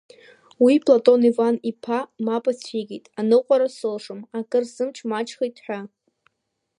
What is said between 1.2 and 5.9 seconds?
Иван-иԥа мап ацәикит, аныҟәара сылшом, акыр сымч маҷхеит ҳәа.